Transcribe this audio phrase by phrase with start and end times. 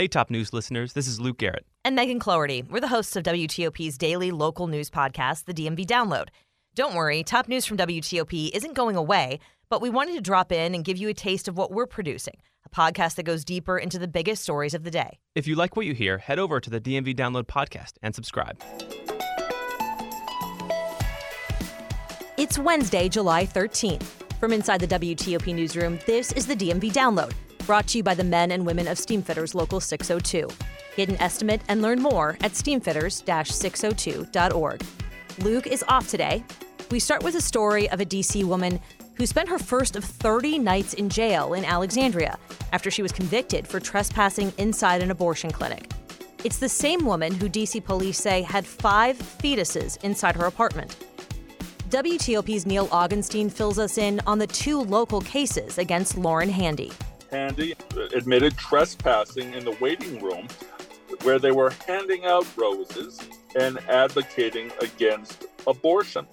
[0.00, 1.66] Hey, top news listeners, this is Luke Garrett.
[1.84, 2.62] And Megan Cloherty.
[2.62, 6.28] We're the hosts of WTOP's daily local news podcast, the DMV Download.
[6.74, 10.74] Don't worry, top news from WTOP isn't going away, but we wanted to drop in
[10.74, 12.32] and give you a taste of what we're producing
[12.64, 15.18] a podcast that goes deeper into the biggest stories of the day.
[15.34, 18.58] If you like what you hear, head over to the DMV Download podcast and subscribe.
[22.38, 24.04] It's Wednesday, July 13th.
[24.40, 27.32] From inside the WTOP newsroom, this is the DMV Download
[27.66, 30.48] brought to you by the men and women of Steamfitters Local 602.
[30.96, 34.82] Get an estimate and learn more at steamfitters-602.org.
[35.38, 36.44] Luke is off today.
[36.90, 38.80] We start with a story of a DC woman
[39.14, 42.38] who spent her first of 30 nights in jail in Alexandria
[42.72, 45.90] after she was convicted for trespassing inside an abortion clinic.
[46.42, 50.96] It's the same woman who DC police say had five fetuses inside her apartment.
[51.90, 56.92] WTOP's Neil Augenstein fills us in on the two local cases against Lauren Handy.
[57.30, 57.74] Handy
[58.14, 60.48] admitted trespassing in the waiting room
[61.22, 63.20] where they were handing out roses
[63.58, 66.26] and advocating against abortion.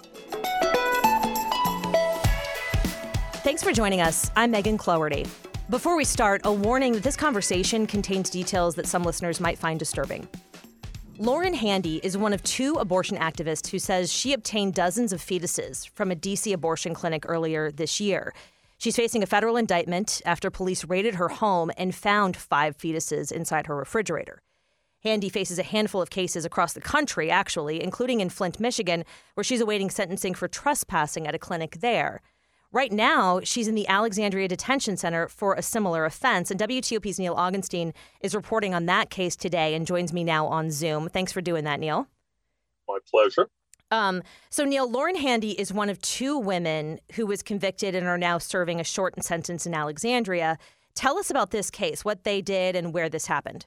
[3.44, 4.31] Thanks for joining us.
[4.36, 5.25] I'm Megan Cloherty.
[5.70, 9.78] Before we start, a warning that this conversation contains details that some listeners might find
[9.78, 10.28] disturbing.
[11.20, 15.90] Lauren Handy is one of two abortion activists who says she obtained dozens of fetuses
[15.90, 18.34] from a DC abortion clinic earlier this year.
[18.78, 23.66] She's facing a federal indictment after police raided her home and found five fetuses inside
[23.66, 24.42] her refrigerator.
[25.03, 29.03] Handy faces a handful of cases across the country, actually, including in Flint, Michigan,
[29.34, 32.22] where she's awaiting sentencing for trespassing at a clinic there.
[32.72, 37.36] Right now, she's in the Alexandria Detention Center for a similar offense, and WTOP's Neil
[37.36, 41.09] Augenstein is reporting on that case today and joins me now on Zoom.
[41.09, 42.08] Thanks for doing that, Neil.
[42.88, 43.50] My pleasure.
[43.92, 48.18] Um, so, Neil, Lauren Handy is one of two women who was convicted and are
[48.18, 50.58] now serving a shortened sentence in Alexandria.
[50.94, 53.66] Tell us about this case, what they did, and where this happened.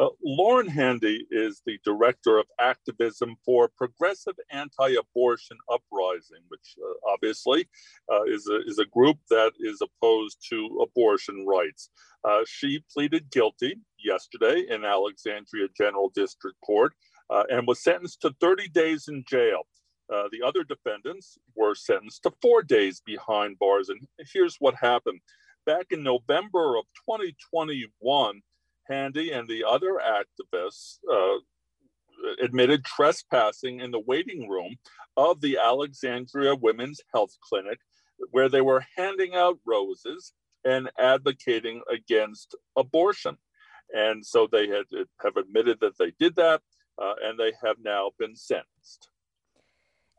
[0.00, 7.68] Uh, Lauren Handy is the director of activism for Progressive Anti-Abortion Uprising, which uh, obviously
[8.12, 11.90] uh, is, a, is a group that is opposed to abortion rights.
[12.22, 16.92] Uh, she pleaded guilty yesterday in Alexandria General District Court
[17.30, 19.62] uh, and was sentenced to 30 days in jail.
[20.12, 23.90] Uh, the other defendants were sentenced to four days behind bars.
[23.90, 25.20] And here's what happened.
[25.66, 28.40] Back in November of 2021,
[28.88, 31.38] Handy and the other activists uh,
[32.42, 34.76] admitted trespassing in the waiting room
[35.16, 37.78] of the Alexandria Women's Health Clinic,
[38.30, 40.32] where they were handing out roses
[40.64, 43.36] and advocating against abortion.
[43.94, 44.84] And so they had,
[45.22, 46.62] have admitted that they did that
[47.00, 49.08] uh, and they have now been sentenced.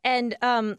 [0.03, 0.78] And um,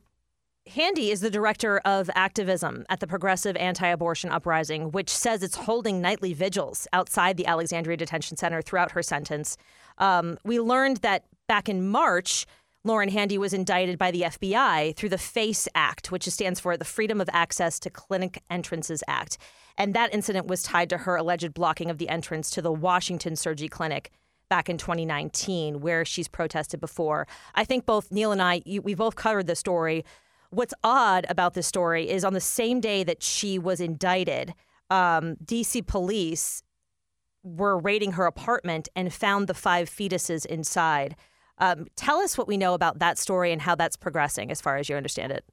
[0.67, 5.57] Handy is the director of activism at the Progressive Anti Abortion Uprising, which says it's
[5.57, 9.57] holding nightly vigils outside the Alexandria Detention Center throughout her sentence.
[9.99, 12.47] Um, we learned that back in March,
[12.85, 16.85] Lauren Handy was indicted by the FBI through the FACE Act, which stands for the
[16.85, 19.37] Freedom of Access to Clinic Entrances Act.
[19.77, 23.37] And that incident was tied to her alleged blocking of the entrance to the Washington
[23.37, 24.11] Surgery Clinic
[24.51, 27.27] back in 2019, where she's protested before.
[27.55, 30.05] I think both Neil and I, you, we both covered the story.
[30.51, 34.53] What's odd about this story is on the same day that she was indicted,
[34.91, 36.63] um, DC police
[37.43, 41.17] were raiding her apartment and found the five fetuses inside.
[41.57, 44.77] Um, tell us what we know about that story and how that's progressing, as far
[44.77, 45.45] as you understand it.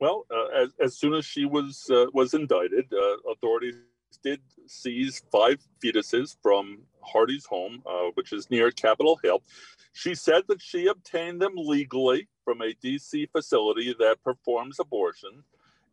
[0.00, 3.76] Well, uh, as, as soon as she was uh, was indicted, uh, authorities
[4.22, 6.80] did seize five fetuses from
[7.12, 9.42] Handy's home, uh, which is near Capitol Hill.
[9.92, 15.42] She said that she obtained them legally from a DC facility that performs abortion.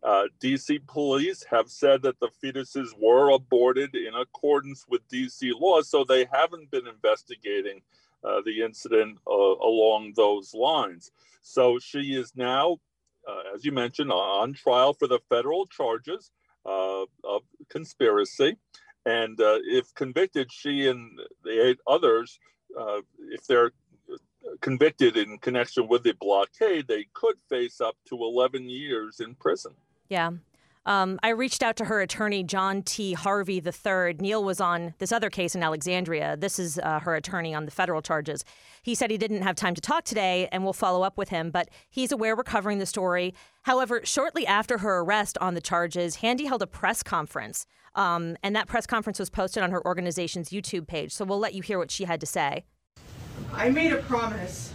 [0.03, 5.81] Uh, DC police have said that the fetuses were aborted in accordance with DC law,
[5.81, 7.81] so they haven't been investigating
[8.23, 11.11] uh, the incident uh, along those lines.
[11.41, 12.79] So she is now,
[13.27, 16.31] uh, as you mentioned, on trial for the federal charges
[16.65, 18.57] uh, of conspiracy.
[19.05, 22.39] And uh, if convicted, she and the eight others,
[22.79, 23.01] uh,
[23.31, 23.71] if they're
[24.61, 29.73] convicted in connection with the blockade, they could face up to 11 years in prison.
[30.09, 30.31] Yeah.
[30.85, 33.13] Um, I reached out to her attorney, John T.
[33.13, 34.15] Harvey III.
[34.19, 36.35] Neil was on this other case in Alexandria.
[36.35, 38.43] This is uh, her attorney on the federal charges.
[38.81, 41.51] He said he didn't have time to talk today, and we'll follow up with him,
[41.51, 43.33] but he's aware we're covering the story.
[43.61, 48.55] However, shortly after her arrest on the charges, Handy held a press conference, um, and
[48.55, 51.13] that press conference was posted on her organization's YouTube page.
[51.13, 52.65] So we'll let you hear what she had to say.
[53.53, 54.73] I made a promise,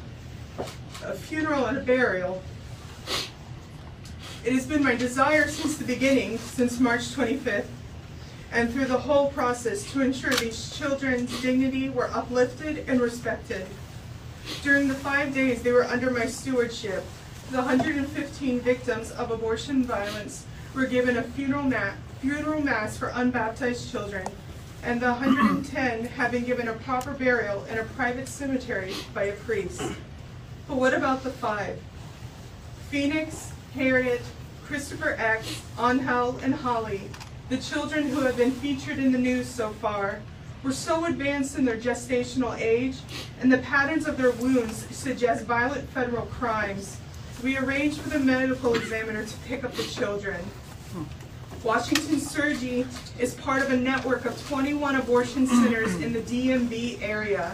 [1.04, 2.42] a funeral and a burial
[4.44, 7.66] it has been my desire since the beginning, since March 25th,
[8.52, 13.66] and through the whole process to ensure these children's dignity were uplifted and respected.
[14.62, 17.04] During the five days they were under my stewardship,
[17.50, 23.90] the 115 victims of abortion violence were given a funeral, ma- funeral mass for unbaptized
[23.90, 24.26] children,
[24.82, 29.32] and the 110 have been given a proper burial in a private cemetery by a
[29.32, 29.82] priest.
[30.66, 31.78] But what about the five?
[32.90, 34.22] Phoenix, Harriet,
[34.64, 37.02] Christopher X, Angel, and Holly,
[37.48, 40.20] the children who have been featured in the news so far,
[40.62, 42.96] were so advanced in their gestational age,
[43.40, 46.98] and the patterns of their wounds suggest violent federal crimes.
[47.42, 50.44] We arranged for the medical examiner to pick up the children.
[51.64, 52.86] Washington Surgery
[53.18, 57.52] is part of a network of 21 abortion centers in the DMV area.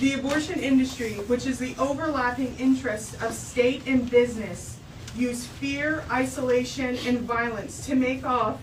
[0.00, 4.78] The abortion industry, which is the overlapping interest of state and business,
[5.16, 8.60] use fear, isolation, and violence to make off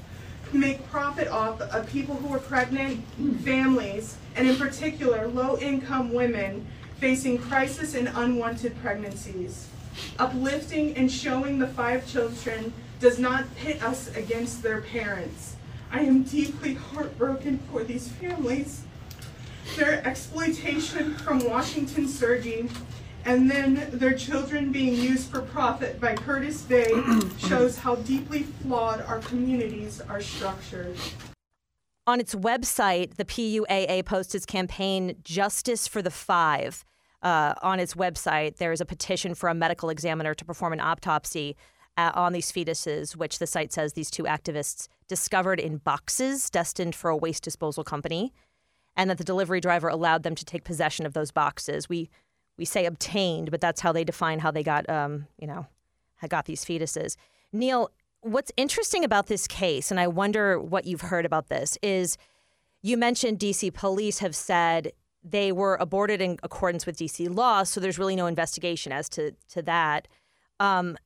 [0.52, 3.04] make profit off of people who are pregnant,
[3.44, 6.66] families, and in particular low-income women
[6.98, 9.68] facing crisis and unwanted pregnancies.
[10.18, 15.56] Uplifting and showing the five children does not pit us against their parents.
[15.92, 18.84] I am deeply heartbroken for these families.
[19.78, 22.70] Their exploitation from Washington Surgery
[23.26, 26.92] and then their children being used for profit by Curtis Bay
[27.38, 30.96] shows how deeply flawed our communities are structured.
[32.08, 36.86] On its website, the PUAA posts its campaign Justice for the Five.
[37.22, 40.80] Uh, on its website, there is a petition for a medical examiner to perform an
[40.80, 41.56] autopsy
[42.00, 46.96] uh, on these fetuses, which the site says these two activists discovered in boxes destined
[46.96, 48.34] for a waste disposal company,
[48.96, 51.90] and that the delivery driver allowed them to take possession of those boxes.
[51.90, 52.10] We
[52.58, 55.66] we say obtained, but that's how they define how they got, um, you know,
[56.28, 57.16] got these fetuses.
[57.54, 57.90] Neil,
[58.22, 62.18] what's interesting about this case, and I wonder what you've heard about this, is
[62.82, 64.92] you mentioned DC police have said
[65.24, 69.32] they were aborted in accordance with DC law, so there's really no investigation as to
[69.50, 70.08] to that.
[70.60, 70.98] Um,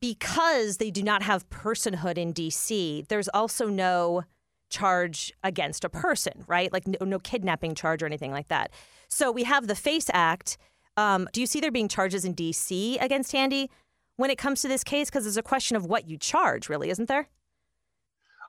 [0.00, 4.24] because they do not have personhood in DC, there's also no
[4.68, 6.72] charge against a person, right?
[6.72, 8.70] Like no, no kidnapping charge or anything like that.
[9.08, 10.58] So we have the FACE Act.
[10.96, 12.98] Um, do you see there being charges in D.C.
[12.98, 13.70] against Handy
[14.16, 15.08] when it comes to this case?
[15.08, 17.28] Because there's a question of what you charge, really, isn't there?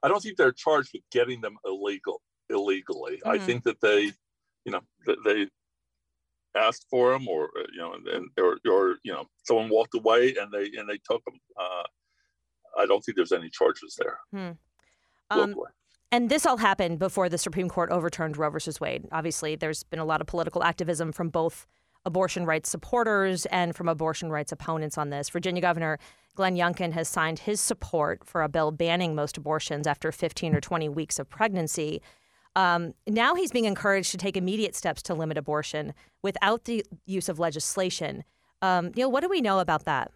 [0.03, 3.17] I don't think they're charged with getting them illegal illegally.
[3.17, 3.29] Mm-hmm.
[3.29, 4.11] I think that they,
[4.65, 4.81] you know,
[5.25, 5.47] they
[6.57, 10.35] asked for them, or uh, you know, and or, or you know, someone walked away
[10.39, 11.39] and they and they took them.
[11.59, 11.83] Uh,
[12.77, 14.19] I don't think there's any charges there.
[14.31, 14.51] Hmm.
[15.29, 15.55] Um,
[16.11, 19.07] and this all happened before the Supreme Court overturned Roe versus Wade.
[19.11, 21.67] Obviously, there's been a lot of political activism from both
[22.05, 25.29] abortion rights supporters and from abortion rights opponents on this.
[25.29, 25.99] Virginia Governor
[26.35, 30.61] Glenn Youngkin has signed his support for a bill banning most abortions after 15 or
[30.61, 32.01] 20 weeks of pregnancy.
[32.57, 35.93] Um, now he's being encouraged to take immediate steps to limit abortion
[36.23, 38.23] without the use of legislation.
[38.63, 40.11] Um, Neil, what do we know about that?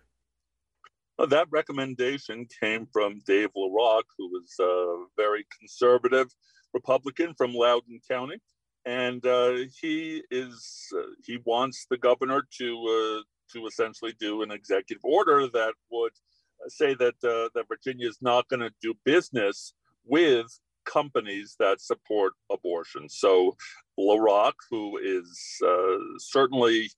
[1.30, 6.34] that recommendation came from Dave LaRock, who was a very conservative
[6.74, 8.38] Republican from Loudoun County,
[8.86, 13.22] and uh, he is uh, he wants the governor to uh,
[13.54, 16.14] to essentially do an executive order that would
[16.70, 19.74] say that uh, that Virginia is not going to do business
[20.06, 23.10] with companies that support abortion.
[23.10, 23.56] So
[24.00, 26.90] LaRock, who is uh, certainly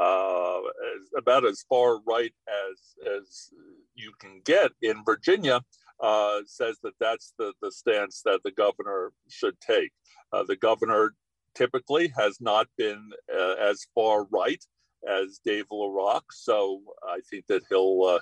[0.00, 3.50] uh, as, about as far right as as
[3.94, 5.62] you can get in Virginia,
[6.02, 9.92] uh, says that that's the the stance that the governor should take.
[10.32, 11.14] Uh, the governor
[11.54, 14.62] typically has not been uh, as far right
[15.08, 18.20] as Dave LaRock, so I think that he'll.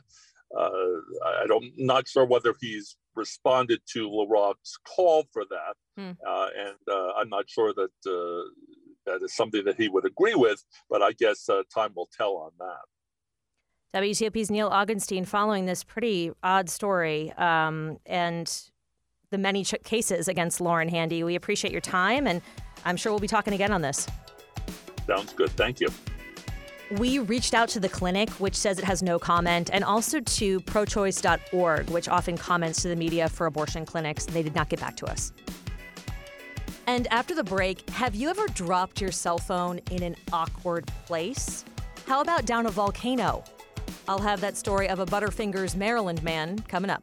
[0.56, 0.68] Uh,
[1.24, 6.10] I don't not sure whether he's responded to LaRock's call for that, hmm.
[6.26, 8.48] uh, and uh, I'm not sure that uh,
[9.06, 10.64] that is something that he would agree with.
[10.88, 14.00] But I guess uh, time will tell on that.
[14.00, 18.70] WTOP's Neil Augenstein following this pretty odd story um, and
[19.30, 21.24] the many ch- cases against Lauren Handy.
[21.24, 22.42] We appreciate your time, and
[22.84, 24.06] I'm sure we'll be talking again on this.
[25.06, 25.50] Sounds good.
[25.50, 25.88] Thank you.
[26.92, 30.60] We reached out to the clinic, which says it has no comment, and also to
[30.60, 34.24] prochoice.org, which often comments to the media for abortion clinics.
[34.24, 35.32] They did not get back to us.
[36.86, 41.66] And after the break, have you ever dropped your cell phone in an awkward place?
[42.06, 43.44] How about down a volcano?
[44.08, 47.02] I'll have that story of a Butterfingers, Maryland man coming up.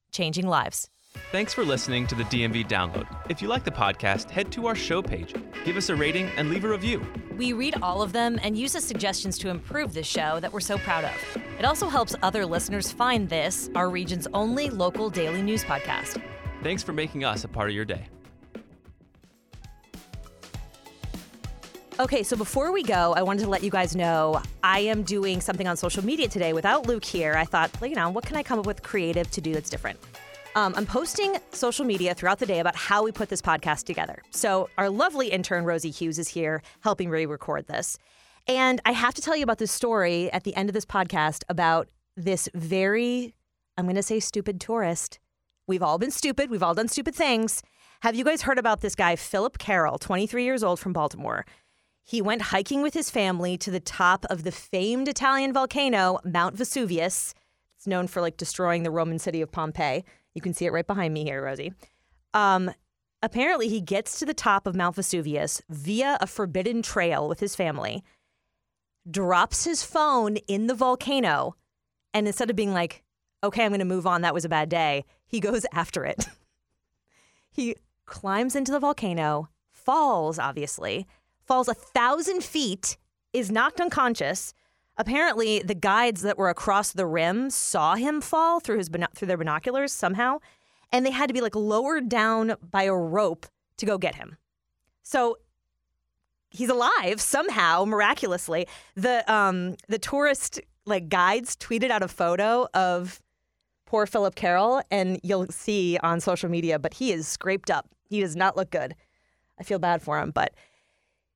[0.11, 0.87] changing lives.
[1.31, 3.05] Thanks for listening to the DMV Download.
[3.29, 5.33] If you like the podcast, head to our show page,
[5.65, 7.05] give us a rating, and leave a review.
[7.37, 10.59] We read all of them and use the suggestions to improve this show that we're
[10.61, 11.41] so proud of.
[11.59, 16.21] It also helps other listeners find this, our region's only local daily news podcast.
[16.63, 18.07] Thanks for making us a part of your day.
[22.01, 25.39] Okay, so before we go, I wanted to let you guys know I am doing
[25.39, 27.35] something on social media today without Luke here.
[27.35, 29.99] I thought, you know, what can I come up with creative to do that's different?
[30.55, 34.23] Um, I'm posting social media throughout the day about how we put this podcast together.
[34.31, 37.99] So, our lovely intern, Rosie Hughes, is here helping me record this.
[38.47, 41.43] And I have to tell you about this story at the end of this podcast
[41.49, 43.35] about this very,
[43.77, 45.19] I'm going to say, stupid tourist.
[45.67, 47.61] We've all been stupid, we've all done stupid things.
[48.01, 51.45] Have you guys heard about this guy, Philip Carroll, 23 years old from Baltimore?
[52.03, 56.55] He went hiking with his family to the top of the famed Italian volcano, Mount
[56.55, 57.33] Vesuvius.
[57.77, 60.03] It's known for like destroying the Roman city of Pompeii.
[60.33, 61.73] You can see it right behind me here, Rosie.
[62.33, 62.71] Um,
[63.21, 67.55] apparently, he gets to the top of Mount Vesuvius via a forbidden trail with his
[67.55, 68.03] family,
[69.09, 71.55] drops his phone in the volcano,
[72.13, 73.03] and instead of being like,
[73.43, 76.27] okay, I'm going to move on, that was a bad day, he goes after it.
[77.49, 81.07] he climbs into the volcano, falls, obviously,
[81.51, 82.95] falls a thousand feet,
[83.33, 84.53] is knocked unconscious.
[84.95, 89.35] Apparently, the guides that were across the rim saw him fall through his through their
[89.35, 90.37] binoculars somehow,
[90.93, 94.37] and they had to be like lowered down by a rope to go get him.
[95.03, 95.39] So
[96.51, 98.65] he's alive somehow, miraculously.
[98.95, 103.19] The um the tourist like guides tweeted out a photo of
[103.85, 107.89] poor Philip Carroll, and you'll see on social media, but he is scraped up.
[108.07, 108.95] He does not look good.
[109.59, 110.53] I feel bad for him, but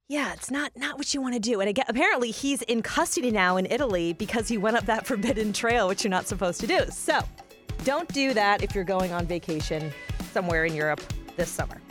[0.07, 1.59] yeah, it's not not what you want to do.
[1.61, 5.51] And again, apparently he's in custody now in Italy because he went up that forbidden
[5.51, 6.85] trail, which you're not supposed to do.
[6.91, 7.21] So
[7.83, 9.91] don't do that if you're going on vacation
[10.31, 11.01] somewhere in Europe
[11.35, 11.81] this summer.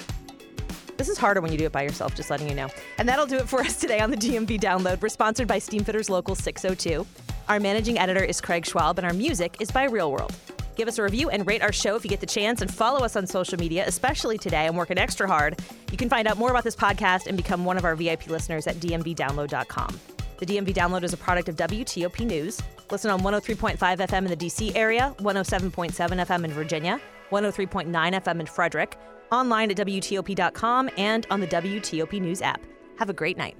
[0.96, 2.68] This is harder when you do it by yourself, just letting you know.
[2.98, 5.00] And that'll do it for us today on the DMV Download.
[5.02, 7.04] We're sponsored by Steamfitters Local 602.
[7.48, 10.34] Our managing editor is Craig Schwab, and our music is by Real World.
[10.76, 13.04] Give us a review and rate our show if you get the chance, and follow
[13.04, 14.66] us on social media, especially today.
[14.66, 15.60] I'm working extra hard.
[15.90, 18.66] You can find out more about this podcast and become one of our VIP listeners
[18.66, 20.00] at dmvdownload.com.
[20.38, 22.60] The DMV Download is a product of WTOP News.
[22.90, 27.00] Listen on 103.5 FM in the DC area, 107.7 FM in Virginia,
[27.30, 28.96] 103.9 FM in Frederick,
[29.30, 32.60] online at WTOP.com, and on the WTOP News app.
[32.98, 33.56] Have a great night.